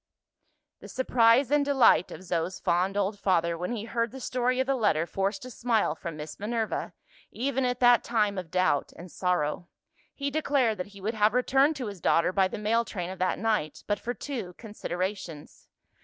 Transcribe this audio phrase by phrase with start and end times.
[0.79, 4.65] The surprise and delight of Zo's fond old father, when he heard the story of
[4.65, 6.93] the letter, forced a smile from Miss Minerva,
[7.29, 9.67] even at that time of doubt and sorrow.
[10.15, 13.19] He declared that he would have returned to his daughter by the mail train of
[13.19, 15.69] that night, but for two considerations.